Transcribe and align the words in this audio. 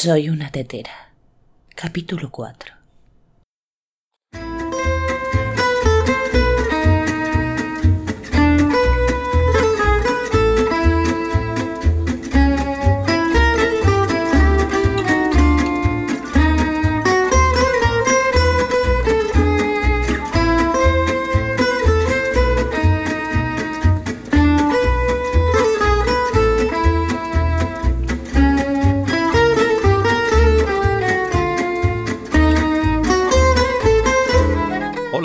Soy 0.00 0.28
una 0.28 0.48
tetera. 0.52 1.10
Capítulo 1.74 2.30
4. 2.30 2.77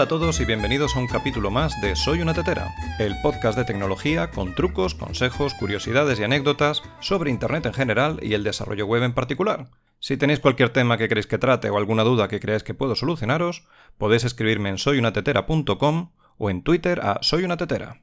Hola 0.04 0.18
a 0.18 0.20
todos 0.20 0.42
y 0.42 0.46
bienvenidos 0.46 0.98
a 0.98 1.00
un 1.00 1.08
capítulo 1.08 1.50
más 1.50 1.80
de 1.80 1.96
Soy 1.96 2.20
una 2.20 2.34
tetera, 2.34 2.76
el 3.00 3.16
podcast 3.22 3.58
de 3.58 3.64
tecnología 3.64 4.32
con 4.32 4.54
trucos, 4.54 4.96
consejos, 4.96 5.54
curiosidades 5.54 6.20
y 6.20 6.26
anécdotas 6.26 6.84
sobre 7.00 7.32
Internet 7.32 7.68
en 7.68 7.74
general 7.74 8.20
y 8.22 8.34
el 8.34 8.44
desarrollo 8.44 8.86
web 8.86 9.04
en 9.04 9.14
particular. 9.14 9.70
Si 10.02 10.18
tenéis 10.18 10.42
cualquier 10.42 10.72
tema 10.72 10.98
que 10.98 11.08
queréis 11.08 11.26
que 11.26 11.38
trate 11.38 11.70
o 11.70 11.78
alguna 11.78 12.04
duda 12.04 12.28
que 12.28 12.42
creáis 12.42 12.64
que 12.64 12.74
puedo 12.74 12.96
solucionaros, 12.96 13.66
podéis 13.98 14.26
escribirme 14.26 14.68
en 14.68 14.78
soyunatetera.com 14.78 16.12
o 16.38 16.50
en 16.50 16.64
Twitter 16.64 17.00
a 17.00 17.20
soyunatetera. 17.22 18.02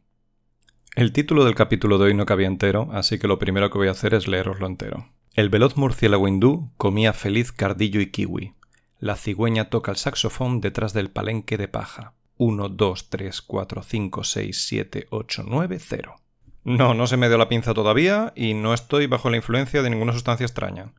El 0.96 1.12
título 1.12 1.44
del 1.44 1.54
capítulo 1.54 1.98
de 1.98 2.06
hoy 2.06 2.14
no 2.14 2.24
cabía 2.24 2.46
entero, 2.46 2.88
así 2.94 3.18
que 3.18 3.28
lo 3.28 3.38
primero 3.38 3.68
que 3.68 3.76
voy 3.76 3.88
a 3.88 3.90
hacer 3.90 4.14
es 4.14 4.26
leeroslo 4.26 4.66
entero. 4.66 5.10
El 5.34 5.50
veloz 5.50 5.76
murciélago 5.76 6.26
hindú 6.26 6.72
comía 6.78 7.12
feliz 7.12 7.52
cardillo 7.52 8.00
y 8.00 8.10
kiwi. 8.10 8.54
La 9.00 9.16
cigüeña 9.16 9.70
toca 9.70 9.90
el 9.90 9.96
saxofón 9.96 10.60
detrás 10.60 10.92
del 10.92 11.10
palenque 11.10 11.56
de 11.56 11.68
paja. 11.68 12.12
1, 12.36 12.68
2, 12.68 13.08
3, 13.08 13.40
4, 13.40 13.82
5, 13.82 14.24
6, 14.24 14.64
7, 14.66 15.06
8, 15.08 15.44
9, 15.46 15.78
0. 15.80 16.16
No, 16.64 16.92
no 16.92 17.06
se 17.06 17.16
me 17.16 17.28
dio 17.28 17.38
la 17.38 17.48
pinza 17.48 17.72
todavía 17.72 18.34
y 18.36 18.52
no 18.52 18.74
estoy 18.74 19.06
bajo 19.06 19.30
la 19.30 19.38
influencia 19.38 19.82
de 19.82 19.88
ninguna 19.88 20.12
sustancia 20.12 20.44
extraña. 20.44 20.92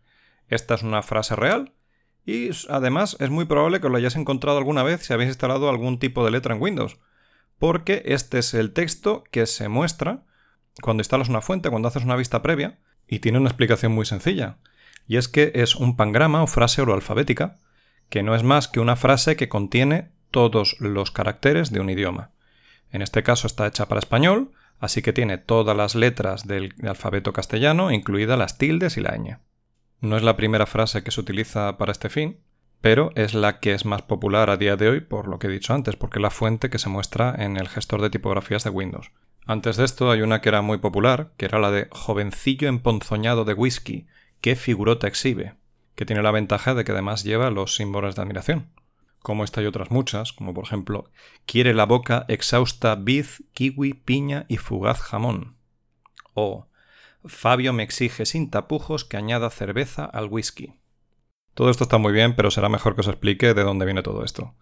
Esta 0.48 0.74
es 0.74 0.82
una 0.82 1.04
frase 1.04 1.36
real 1.36 1.74
y 2.26 2.50
además 2.70 3.18
es 3.20 3.30
muy 3.30 3.46
probable 3.46 3.80
que 3.80 3.90
lo 3.90 3.98
hayáis 3.98 4.16
encontrado 4.16 4.58
alguna 4.58 4.82
vez 4.82 5.06
si 5.06 5.14
habéis 5.14 5.30
instalado 5.30 5.70
algún 5.70 6.00
tipo 6.00 6.26
de 6.26 6.32
letra 6.32 6.56
en 6.56 6.62
Windows, 6.62 6.98
porque 7.60 8.02
este 8.06 8.40
es 8.40 8.56
el 8.56 8.74
texto 8.74 9.24
que 9.30 9.46
se 9.46 9.70
muestra 9.70 10.26
cuando 10.82 11.02
instalas 11.02 11.30
una 11.30 11.42
fuente, 11.42 11.70
cuando 11.70 11.88
haces 11.88 12.04
una 12.04 12.16
vista 12.16 12.42
previa, 12.42 12.80
y 13.08 13.20
tiene 13.20 13.38
una 13.38 13.50
explicación 13.50 13.92
muy 13.92 14.08
sencilla. 14.08 14.58
Y 15.08 15.18
es 15.18 15.28
que 15.28 15.52
es 15.54 15.76
un 15.76 15.96
pangrama 15.96 16.42
o 16.42 16.48
frase 16.48 16.82
oroalfabética 16.82 17.61
que 18.12 18.24
no 18.24 18.36
es 18.36 18.44
más 18.44 18.68
que 18.68 18.82
una 18.82 18.98
frase 18.98 19.38
que 19.38 19.48
contiene 19.48 20.12
todos 20.32 20.76
los 20.80 21.12
caracteres 21.12 21.72
de 21.72 21.80
un 21.80 21.90
idioma. 21.90 22.32
En 22.92 23.02
este 23.02 23.24
caso 23.24 23.48
está 23.48 23.66
hecha 23.66 23.88
para 23.88 24.00
español, 24.00 24.52
así 24.80 25.02
que 25.02 25.14
tiene 25.14 25.38
todas 25.38 25.78
las 25.78 25.96
letras 25.96 26.46
del 26.46 26.76
alfabeto 26.84 27.32
castellano, 27.32 27.90
incluidas 27.90 28.38
las 28.38 28.58
tildes 28.58 28.98
y 28.98 29.02
la 29.02 29.18
ñ. 29.18 29.38
No 30.02 30.18
es 30.18 30.24
la 30.24 30.36
primera 30.36 30.66
frase 30.66 31.04
que 31.04 31.12
se 31.12 31.22
utiliza 31.22 31.78
para 31.78 31.94
este 31.94 32.10
fin, 32.10 32.42
pero 32.82 33.12
es 33.16 33.34
la 33.34 33.62
que 33.62 33.74
es 33.74 33.86
más 33.86 34.02
popular 34.02 34.50
a 34.50 34.58
día 34.58 34.76
de 34.76 34.90
hoy 34.90 35.00
por 35.00 35.30
lo 35.30 35.40
que 35.40 35.48
he 35.48 35.52
dicho 35.52 35.74
antes, 35.74 35.96
porque 35.96 36.20
es 36.20 36.24
la 36.24 36.32
fuente 36.32 36.70
que 36.70 36.80
se 36.80 36.90
muestra 36.90 37.34
en 37.38 37.56
el 37.56 37.70
gestor 37.70 38.02
de 38.02 38.10
tipografías 38.10 38.66
de 38.66 38.72
Windows. 38.72 39.12
Antes 39.46 39.78
de 39.78 39.86
esto 39.86 40.12
hay 40.12 40.22
una 40.22 40.42
que 40.42 40.50
era 40.50 40.62
muy 40.62 40.80
popular, 40.80 41.32
que 41.38 41.46
era 41.46 41.60
la 41.60 41.72
de 41.72 41.88
jovencillo 41.92 42.68
emponzoñado 42.68 43.46
de 43.46 43.54
whisky, 43.54 44.06
qué 44.42 44.58
figurota 44.58 45.08
exhibe, 45.08 45.56
que 45.96 46.06
tiene 46.06 46.22
la 46.22 46.32
ventaja 46.32 46.74
de 46.74 46.84
que 46.84 46.92
además 46.92 47.24
lleva 47.24 47.52
los 47.52 47.76
símbolos 47.76 48.16
de 48.16 48.22
admiración. 48.22 48.70
Como 49.22 49.44
esta 49.44 49.62
y 49.62 49.66
otras 49.66 49.92
muchas, 49.92 50.34
como 50.34 50.54
por 50.54 50.66
ejemplo, 50.66 51.12
quiere 51.46 51.74
la 51.74 51.86
boca 51.86 52.26
exhausta 52.28 52.96
biz, 52.96 53.44
kiwi, 53.54 53.94
piña 53.94 54.46
y 54.48 54.58
fugaz 54.58 55.00
jamón. 55.00 55.56
O 56.34 56.68
Fabio 57.26 57.72
me 57.72 57.84
exige 57.84 58.26
sin 58.26 58.50
tapujos 58.50 59.06
que 59.06 59.18
añada 59.18 59.50
cerveza 59.52 60.06
al 60.06 60.28
whisky. 60.28 60.74
Todo 61.54 61.70
esto 61.70 61.84
está 61.84 61.98
muy 61.98 62.14
bien, 62.14 62.36
pero 62.36 62.50
será 62.50 62.70
mejor 62.70 62.96
que 62.96 63.02
os 63.02 63.08
explique 63.08 63.54
de 63.54 63.64
dónde 63.64 63.86
viene 63.86 64.02
todo 64.02 64.24
esto. 64.24 64.56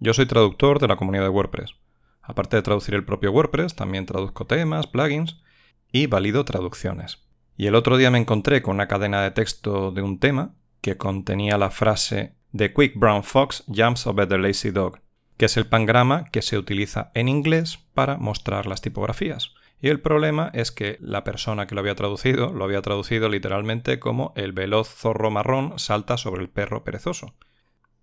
Yo 0.00 0.12
soy 0.12 0.26
traductor 0.26 0.80
de 0.80 0.88
la 0.88 0.96
comunidad 0.96 1.24
de 1.24 1.28
WordPress. 1.28 1.76
Aparte 2.20 2.56
de 2.56 2.62
traducir 2.62 2.94
el 2.94 3.04
propio 3.04 3.30
WordPress, 3.30 3.76
también 3.76 4.06
traduzco 4.06 4.46
temas, 4.46 4.86
plugins 4.86 5.40
y 5.92 6.06
valido 6.06 6.44
traducciones. 6.44 7.22
Y 7.56 7.66
el 7.66 7.74
otro 7.74 7.96
día 7.96 8.10
me 8.10 8.18
encontré 8.18 8.62
con 8.62 8.74
una 8.74 8.88
cadena 8.88 9.22
de 9.22 9.30
texto 9.30 9.92
de 9.92 10.02
un 10.02 10.18
tema 10.18 10.54
que 10.80 10.96
contenía 10.96 11.56
la 11.56 11.70
frase 11.70 12.34
The 12.56 12.72
Quick 12.72 12.96
Brown 12.96 13.22
Fox 13.22 13.64
jumps 13.68 14.06
over 14.06 14.28
the 14.28 14.38
lazy 14.38 14.70
dog, 14.70 15.00
que 15.36 15.46
es 15.46 15.56
el 15.56 15.66
pangrama 15.66 16.24
que 16.30 16.42
se 16.42 16.58
utiliza 16.58 17.10
en 17.14 17.28
inglés 17.28 17.78
para 17.94 18.16
mostrar 18.16 18.66
las 18.66 18.80
tipografías. 18.80 19.54
Y 19.80 19.88
el 19.88 20.00
problema 20.00 20.50
es 20.54 20.72
que 20.72 20.98
la 21.00 21.24
persona 21.24 21.66
que 21.66 21.74
lo 21.74 21.80
había 21.80 21.94
traducido 21.94 22.52
lo 22.52 22.64
había 22.64 22.82
traducido 22.82 23.28
literalmente 23.28 23.98
como 23.98 24.32
el 24.36 24.52
veloz 24.52 24.88
zorro 24.88 25.30
marrón 25.30 25.78
salta 25.78 26.16
sobre 26.16 26.42
el 26.42 26.48
perro 26.48 26.84
perezoso. 26.84 27.34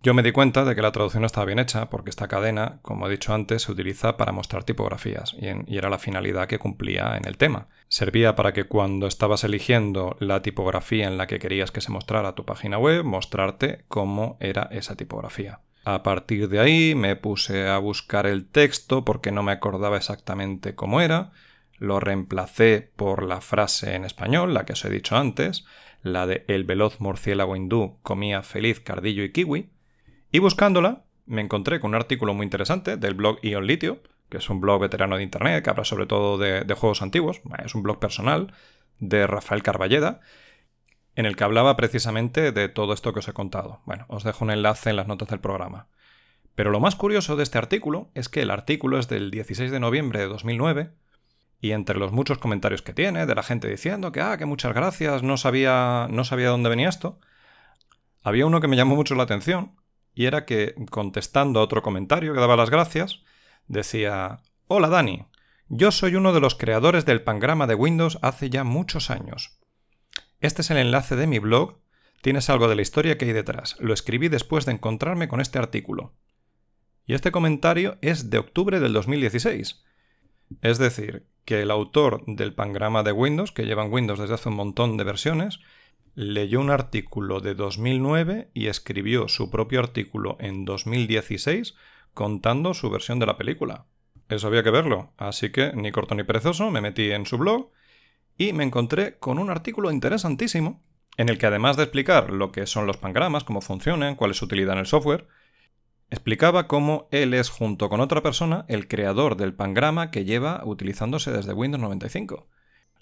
Yo 0.03 0.15
me 0.15 0.23
di 0.23 0.31
cuenta 0.31 0.65
de 0.65 0.73
que 0.73 0.81
la 0.81 0.91
traducción 0.91 1.25
estaba 1.25 1.45
bien 1.45 1.59
hecha 1.59 1.91
porque 1.91 2.09
esta 2.09 2.27
cadena, 2.27 2.79
como 2.81 3.05
he 3.05 3.11
dicho 3.11 3.35
antes, 3.35 3.61
se 3.61 3.71
utiliza 3.71 4.17
para 4.17 4.31
mostrar 4.31 4.63
tipografías 4.63 5.35
y, 5.39 5.77
era 5.77 5.91
la 5.91 5.99
finalidad 5.99 6.47
que 6.47 6.57
cumplía 6.57 7.15
en 7.17 7.27
el 7.27 7.37
tema. 7.37 7.67
Servía 7.87 8.35
para 8.35 8.51
que 8.51 8.63
cuando 8.63 9.05
estabas 9.05 9.43
eligiendo 9.43 10.17
la 10.19 10.41
tipografía 10.41 11.07
en 11.07 11.17
la 11.19 11.27
que 11.27 11.37
querías 11.37 11.69
que 11.69 11.81
se 11.81 11.91
mostrara 11.91 12.33
tu 12.33 12.45
página 12.45 12.79
web, 12.79 13.03
mostrarte 13.03 13.85
cómo 13.89 14.37
era 14.39 14.69
esa 14.71 14.95
tipografía. 14.95 15.59
A 15.85 16.01
partir 16.01 16.49
de 16.49 16.59
ahí 16.59 16.95
me 16.95 17.15
puse 17.15 17.67
a 17.67 17.77
buscar 17.77 18.25
el 18.25 18.47
texto 18.47 19.05
porque 19.05 19.31
no 19.31 19.43
me 19.43 19.51
acordaba 19.51 19.97
exactamente 19.97 20.73
cómo 20.73 21.01
era, 21.01 21.31
lo 21.77 21.99
reemplacé 21.99 22.89
por 22.95 23.21
la 23.21 23.39
frase 23.39 23.93
en 23.93 24.05
español, 24.05 24.55
la 24.55 24.65
que 24.65 24.73
os 24.73 24.83
he 24.83 24.89
dicho 24.89 25.15
antes, 25.15 25.63
la 26.01 26.25
de 26.25 26.43
el 26.47 26.63
veloz 26.63 26.99
murciélago 26.99 27.55
hindú 27.55 27.99
comía 28.01 28.41
feliz 28.41 28.79
cardillo 28.79 29.23
y 29.23 29.31
kiwi, 29.31 29.69
y 30.31 30.39
buscándola, 30.39 31.03
me 31.25 31.41
encontré 31.41 31.79
con 31.79 31.89
un 31.89 31.95
artículo 31.95 32.33
muy 32.33 32.45
interesante 32.45 32.97
del 32.97 33.13
blog 33.13 33.39
Ion 33.41 33.65
Litio, 33.65 34.01
que 34.29 34.37
es 34.37 34.49
un 34.49 34.61
blog 34.61 34.81
veterano 34.81 35.17
de 35.17 35.23
Internet 35.23 35.63
que 35.63 35.69
habla 35.69 35.83
sobre 35.83 36.05
todo 36.05 36.37
de, 36.37 36.65
juegos 36.73 37.01
antiguos. 37.01 37.41
Es 37.63 37.75
un 37.75 37.83
blog 37.83 37.99
personal 37.99 38.53
de 38.99 39.27
Rafael 39.27 39.61
Carballeda, 39.61 40.21
en 41.15 41.25
el 41.25 41.35
que 41.35 41.43
hablaba 41.43 41.75
precisamente 41.75 42.51
de 42.51 42.69
todo 42.69 42.93
esto 42.93 43.11
que 43.13 43.19
os 43.19 43.27
he 43.27 43.33
contado. 43.33 43.81
Bueno, 43.85 44.05
os 44.07 44.23
dejo 44.23 44.45
un 44.45 44.51
enlace 44.51 44.89
en 44.89 44.95
las 44.95 45.07
notas 45.07 45.27
del 45.27 45.41
programa. 45.41 45.87
Pero 46.55 46.71
lo 46.71 46.79
más 46.79 46.95
curioso 46.95 47.35
de 47.35 47.43
este 47.43 47.57
artículo 47.57 48.09
es 48.13 48.29
que 48.29 48.41
el 48.41 48.51
artículo 48.51 48.99
es 48.99 49.07
del 49.09 49.31
16 49.31 49.71
de 49.71 49.79
noviembre 49.79 50.19
de 50.19 50.27
2009 50.27 50.91
y 51.59 51.71
entre 51.71 51.97
los 51.97 52.11
muchos 52.11 52.37
comentarios 52.37 52.81
que 52.81 52.93
tiene 52.93 53.25
de 53.25 53.35
la 53.35 53.43
gente 53.43 53.69
diciendo 53.69 54.11
que 54.11 54.21
ah, 54.21 54.37
que 54.37 54.45
muchas 54.45 54.73
gracias, 54.73 55.23
no 55.23 55.37
sabía 55.37 56.07
no 56.09 56.23
sabía 56.23 56.49
dónde 56.49 56.69
venía 56.69 56.89
esto, 56.89 57.19
había 58.23 58.45
uno 58.45 58.59
que 58.61 58.67
me 58.67 58.75
llamó 58.75 58.95
mucho 58.95 59.15
la 59.15 59.23
atención 59.23 59.71
y 60.13 60.25
era 60.25 60.45
que, 60.45 60.75
contestando 60.89 61.59
a 61.59 61.63
otro 61.63 61.81
comentario 61.81 62.33
que 62.33 62.39
daba 62.39 62.55
las 62.55 62.69
gracias, 62.69 63.21
decía 63.67 64.41
Hola 64.67 64.89
Dani, 64.89 65.25
yo 65.67 65.91
soy 65.91 66.15
uno 66.15 66.33
de 66.33 66.39
los 66.39 66.55
creadores 66.55 67.05
del 67.05 67.23
pangrama 67.23 67.67
de 67.67 67.75
Windows 67.75 68.19
hace 68.21 68.49
ya 68.49 68.63
muchos 68.63 69.09
años. 69.09 69.59
Este 70.39 70.61
es 70.61 70.71
el 70.71 70.77
enlace 70.77 71.15
de 71.15 71.27
mi 71.27 71.39
blog, 71.39 71.79
tienes 72.21 72.49
algo 72.49 72.67
de 72.67 72.75
la 72.75 72.81
historia 72.81 73.17
que 73.17 73.25
hay 73.25 73.33
detrás, 73.33 73.77
lo 73.79 73.93
escribí 73.93 74.27
después 74.27 74.65
de 74.65 74.73
encontrarme 74.73 75.27
con 75.27 75.39
este 75.39 75.59
artículo. 75.59 76.13
Y 77.05 77.13
este 77.13 77.31
comentario 77.31 77.97
es 78.01 78.29
de 78.29 78.37
octubre 78.37 78.79
del 78.79 78.93
2016. 78.93 79.83
Es 80.61 80.77
decir, 80.77 81.27
que 81.45 81.61
el 81.61 81.71
autor 81.71 82.23
del 82.27 82.53
pangrama 82.53 83.03
de 83.03 83.11
Windows, 83.11 83.51
que 83.51 83.65
llevan 83.65 83.91
Windows 83.91 84.19
desde 84.19 84.35
hace 84.35 84.49
un 84.49 84.55
montón 84.55 84.97
de 84.97 85.03
versiones, 85.03 85.59
leyó 86.15 86.59
un 86.59 86.69
artículo 86.69 87.39
de 87.39 87.55
2009 87.55 88.49
y 88.53 88.67
escribió 88.67 89.27
su 89.27 89.49
propio 89.49 89.79
artículo 89.79 90.37
en 90.39 90.65
2016 90.65 91.75
contando 92.13 92.73
su 92.73 92.89
versión 92.89 93.19
de 93.19 93.25
la 93.25 93.37
película. 93.37 93.85
Eso 94.29 94.47
había 94.47 94.63
que 94.63 94.71
verlo, 94.71 95.13
así 95.17 95.51
que 95.51 95.73
ni 95.73 95.91
corto 95.91 96.15
ni 96.15 96.23
perezoso 96.23 96.71
me 96.71 96.81
metí 96.81 97.11
en 97.11 97.25
su 97.25 97.37
blog 97.37 97.71
y 98.37 98.53
me 98.53 98.63
encontré 98.63 99.17
con 99.19 99.39
un 99.39 99.49
artículo 99.49 99.91
interesantísimo 99.91 100.81
en 101.17 101.29
el 101.29 101.37
que 101.37 101.45
además 101.45 101.77
de 101.77 101.83
explicar 101.83 102.31
lo 102.31 102.51
que 102.51 102.65
son 102.65 102.87
los 102.87 102.97
pangramas, 102.97 103.43
cómo 103.43 103.61
funcionan, 103.61 104.15
cuál 104.15 104.31
es 104.31 104.37
su 104.37 104.45
utilidad 104.45 104.73
en 104.73 104.79
el 104.79 104.85
software, 104.85 105.27
explicaba 106.09 106.67
cómo 106.67 107.07
él 107.11 107.33
es 107.33 107.49
junto 107.49 107.89
con 107.89 107.99
otra 107.99 108.21
persona 108.21 108.65
el 108.67 108.87
creador 108.87 109.37
del 109.37 109.53
pangrama 109.53 110.11
que 110.11 110.25
lleva 110.25 110.61
utilizándose 110.65 111.31
desde 111.31 111.53
Windows 111.53 111.81
95. 111.81 112.47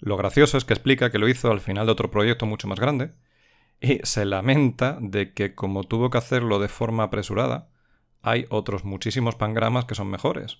Lo 0.00 0.16
gracioso 0.16 0.56
es 0.56 0.64
que 0.64 0.72
explica 0.72 1.10
que 1.10 1.18
lo 1.18 1.28
hizo 1.28 1.50
al 1.50 1.60
final 1.60 1.86
de 1.86 1.92
otro 1.92 2.10
proyecto 2.10 2.46
mucho 2.46 2.66
más 2.66 2.80
grande 2.80 3.12
y 3.80 4.00
se 4.02 4.24
lamenta 4.24 4.98
de 5.00 5.32
que 5.32 5.54
como 5.54 5.84
tuvo 5.84 6.10
que 6.10 6.18
hacerlo 6.18 6.58
de 6.58 6.68
forma 6.68 7.04
apresurada, 7.04 7.68
hay 8.22 8.46
otros 8.50 8.84
muchísimos 8.84 9.36
pangramas 9.36 9.84
que 9.84 9.94
son 9.94 10.08
mejores. 10.08 10.58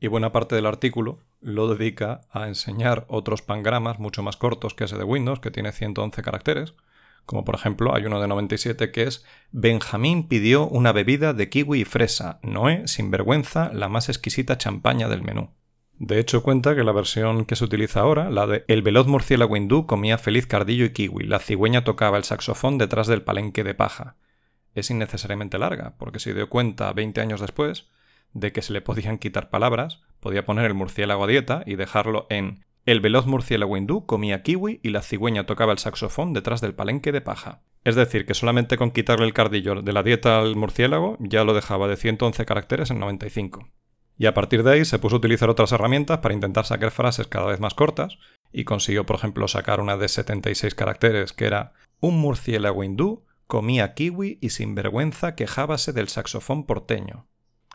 Y 0.00 0.08
buena 0.08 0.32
parte 0.32 0.54
del 0.54 0.66
artículo 0.66 1.20
lo 1.40 1.68
dedica 1.68 2.22
a 2.30 2.48
enseñar 2.48 3.06
otros 3.08 3.42
pangramas 3.42 3.98
mucho 3.98 4.22
más 4.22 4.36
cortos 4.36 4.74
que 4.74 4.84
ese 4.84 4.96
de 4.96 5.04
Windows, 5.04 5.40
que 5.40 5.50
tiene 5.50 5.72
111 5.72 6.22
caracteres, 6.22 6.74
como 7.24 7.44
por 7.44 7.54
ejemplo 7.54 7.94
hay 7.94 8.04
uno 8.04 8.20
de 8.20 8.28
97 8.28 8.90
que 8.90 9.04
es 9.04 9.24
Benjamín 9.52 10.28
pidió 10.28 10.66
una 10.66 10.92
bebida 10.92 11.34
de 11.34 11.48
kiwi 11.48 11.82
y 11.82 11.84
fresa, 11.84 12.40
Noé, 12.42 12.88
sin 12.88 13.10
vergüenza, 13.10 13.70
la 13.72 13.88
más 13.88 14.08
exquisita 14.08 14.58
champaña 14.58 15.08
del 15.08 15.22
menú. 15.22 15.50
De 16.04 16.18
hecho, 16.18 16.42
cuenta 16.42 16.74
que 16.74 16.82
la 16.82 16.90
versión 16.90 17.44
que 17.44 17.54
se 17.54 17.62
utiliza 17.62 18.00
ahora, 18.00 18.28
la 18.28 18.48
de 18.48 18.64
El 18.66 18.82
veloz 18.82 19.06
murciélago 19.06 19.56
hindú 19.56 19.86
comía 19.86 20.18
feliz 20.18 20.48
cardillo 20.48 20.84
y 20.84 20.90
kiwi, 20.90 21.26
la 21.26 21.38
cigüeña 21.38 21.84
tocaba 21.84 22.16
el 22.16 22.24
saxofón 22.24 22.76
detrás 22.76 23.06
del 23.06 23.22
palenque 23.22 23.62
de 23.62 23.74
paja. 23.74 24.16
Es 24.74 24.90
innecesariamente 24.90 25.60
larga, 25.60 25.94
porque 25.98 26.18
se 26.18 26.34
dio 26.34 26.48
cuenta 26.48 26.92
20 26.92 27.20
años 27.20 27.40
después 27.40 27.86
de 28.32 28.50
que 28.50 28.62
se 28.62 28.72
le 28.72 28.80
podían 28.80 29.18
quitar 29.18 29.48
palabras, 29.48 30.00
podía 30.18 30.44
poner 30.44 30.64
el 30.64 30.74
murciélago 30.74 31.22
a 31.22 31.28
dieta 31.28 31.62
y 31.66 31.76
dejarlo 31.76 32.26
en 32.30 32.64
el 32.84 32.98
veloz 32.98 33.26
murciélago 33.26 33.76
hindú 33.76 34.04
comía 34.04 34.42
kiwi 34.42 34.80
y 34.82 34.90
la 34.90 35.02
cigüeña 35.02 35.46
tocaba 35.46 35.70
el 35.70 35.78
saxofón 35.78 36.32
detrás 36.32 36.60
del 36.60 36.74
palenque 36.74 37.12
de 37.12 37.20
paja. 37.20 37.62
Es 37.84 37.94
decir, 37.94 38.26
que 38.26 38.34
solamente 38.34 38.76
con 38.76 38.90
quitarle 38.90 39.26
el 39.26 39.34
cardillo 39.34 39.82
de 39.82 39.92
la 39.92 40.02
dieta 40.02 40.40
al 40.40 40.56
murciélago 40.56 41.16
ya 41.20 41.44
lo 41.44 41.54
dejaba 41.54 41.86
de 41.86 41.96
111 41.96 42.44
caracteres 42.44 42.90
en 42.90 42.98
95. 42.98 43.68
Y 44.18 44.26
a 44.26 44.34
partir 44.34 44.62
de 44.62 44.72
ahí 44.72 44.84
se 44.84 44.98
puso 44.98 45.16
a 45.16 45.18
utilizar 45.18 45.50
otras 45.50 45.72
herramientas 45.72 46.18
para 46.18 46.34
intentar 46.34 46.64
sacar 46.64 46.90
frases 46.90 47.26
cada 47.26 47.46
vez 47.46 47.60
más 47.60 47.74
cortas 47.74 48.18
y 48.52 48.64
consiguió, 48.64 49.06
por 49.06 49.16
ejemplo, 49.16 49.48
sacar 49.48 49.80
una 49.80 49.96
de 49.96 50.08
76 50.08 50.74
caracteres 50.74 51.32
que 51.32 51.46
era 51.46 51.72
un 52.00 52.18
murciélago 52.18 52.84
hindú 52.84 53.24
comía 53.46 53.94
kiwi 53.94 54.38
y 54.40 54.50
sin 54.50 54.74
vergüenza 54.74 55.34
quejábase 55.34 55.92
del 55.92 56.08
saxofón 56.08 56.66
porteño. 56.66 57.28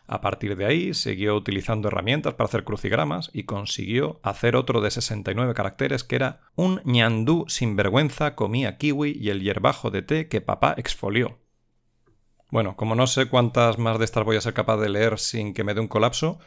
A 0.08 0.22
partir 0.22 0.56
de 0.56 0.64
ahí 0.64 0.94
siguió 0.94 1.36
utilizando 1.36 1.88
herramientas 1.88 2.34
para 2.34 2.48
hacer 2.48 2.64
crucigramas 2.64 3.30
y 3.34 3.44
consiguió 3.44 4.20
hacer 4.22 4.56
otro 4.56 4.80
de 4.80 4.90
69 4.90 5.52
caracteres 5.52 6.02
que 6.02 6.16
era 6.16 6.40
un 6.56 6.80
ñandú 6.84 7.44
sin 7.48 7.76
vergüenza 7.76 8.34
comía 8.34 8.78
kiwi 8.78 9.18
y 9.20 9.28
el 9.28 9.42
hierbajo 9.42 9.90
de 9.90 10.00
té 10.00 10.28
que 10.28 10.40
papá 10.40 10.74
exfolió. 10.78 11.38
Bueno, 12.50 12.76
como 12.76 12.94
no 12.94 13.06
sé 13.06 13.28
cuántas 13.28 13.78
más 13.78 13.98
de 13.98 14.06
estas 14.06 14.24
voy 14.24 14.36
a 14.36 14.40
ser 14.40 14.54
capaz 14.54 14.78
de 14.78 14.88
leer 14.88 15.18
sin 15.18 15.52
que 15.52 15.64
me 15.64 15.74
dé 15.74 15.80
un 15.80 15.88
colapso, 15.88 16.38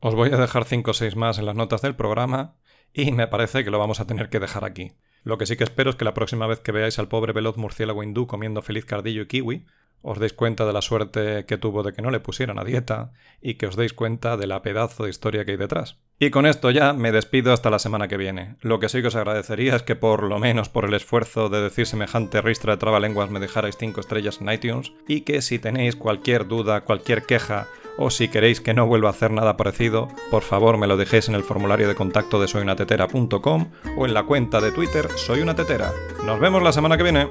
os 0.00 0.14
voy 0.14 0.30
a 0.30 0.36
dejar 0.36 0.64
5 0.64 0.90
o 0.90 0.94
6 0.94 1.16
más 1.16 1.38
en 1.38 1.46
las 1.46 1.54
notas 1.54 1.80
del 1.80 1.96
programa 1.96 2.56
y 2.92 3.12
me 3.12 3.28
parece 3.28 3.64
que 3.64 3.70
lo 3.70 3.78
vamos 3.78 4.00
a 4.00 4.06
tener 4.06 4.28
que 4.28 4.40
dejar 4.40 4.64
aquí. 4.64 4.92
Lo 5.24 5.38
que 5.38 5.46
sí 5.46 5.56
que 5.56 5.64
espero 5.64 5.90
es 5.90 5.96
que 5.96 6.04
la 6.04 6.12
próxima 6.12 6.46
vez 6.46 6.60
que 6.60 6.72
veáis 6.72 6.98
al 6.98 7.08
pobre 7.08 7.32
veloz 7.32 7.56
murciélago 7.56 8.02
hindú 8.02 8.26
comiendo 8.26 8.60
feliz 8.60 8.84
cardillo 8.84 9.22
y 9.22 9.26
kiwi, 9.26 9.66
os 10.02 10.18
deis 10.18 10.32
cuenta 10.32 10.66
de 10.66 10.72
la 10.72 10.82
suerte 10.82 11.44
que 11.46 11.58
tuvo 11.58 11.82
de 11.82 11.92
que 11.92 12.02
no 12.02 12.10
le 12.10 12.20
pusieran 12.20 12.58
a 12.58 12.64
dieta 12.64 13.12
y 13.40 13.54
que 13.54 13.66
os 13.66 13.76
deis 13.76 13.92
cuenta 13.92 14.36
de 14.36 14.46
la 14.46 14.62
pedazo 14.62 15.04
de 15.04 15.10
historia 15.10 15.44
que 15.44 15.52
hay 15.52 15.56
detrás. 15.56 15.98
Y 16.18 16.30
con 16.30 16.46
esto 16.46 16.70
ya 16.70 16.92
me 16.92 17.10
despido 17.10 17.52
hasta 17.52 17.70
la 17.70 17.78
semana 17.78 18.06
que 18.06 18.16
viene. 18.16 18.56
Lo 18.60 18.78
que 18.78 18.88
sí 18.88 19.00
que 19.00 19.08
os 19.08 19.16
agradecería 19.16 19.74
es 19.74 19.82
que 19.82 19.96
por 19.96 20.22
lo 20.22 20.38
menos 20.38 20.68
por 20.68 20.84
el 20.84 20.94
esfuerzo 20.94 21.48
de 21.48 21.62
decir 21.62 21.86
semejante 21.86 22.40
ristra 22.42 22.74
de 22.74 22.78
trabalenguas 22.78 23.30
me 23.30 23.40
dejarais 23.40 23.76
5 23.76 24.00
estrellas 24.00 24.40
en 24.40 24.52
iTunes 24.52 24.92
y 25.08 25.22
que 25.22 25.42
si 25.42 25.58
tenéis 25.58 25.96
cualquier 25.96 26.46
duda, 26.46 26.82
cualquier 26.82 27.24
queja 27.24 27.66
o 27.98 28.10
si 28.10 28.28
queréis 28.28 28.60
que 28.60 28.74
no 28.74 28.86
vuelva 28.86 29.08
a 29.08 29.12
hacer 29.12 29.30
nada 29.30 29.56
parecido, 29.56 30.08
por 30.30 30.42
favor 30.42 30.78
me 30.78 30.86
lo 30.86 30.96
dejéis 30.96 31.28
en 31.28 31.34
el 31.34 31.42
formulario 31.42 31.88
de 31.88 31.94
contacto 31.94 32.40
de 32.40 32.48
soyunatetera.com 32.48 33.70
o 33.96 34.06
en 34.06 34.14
la 34.14 34.22
cuenta 34.22 34.60
de 34.60 34.72
Twitter 34.72 35.08
Soy 35.16 35.40
una 35.40 35.54
Tetera. 35.54 35.92
Nos 36.24 36.40
vemos 36.40 36.62
la 36.62 36.72
semana 36.72 36.96
que 36.96 37.02
viene. 37.02 37.28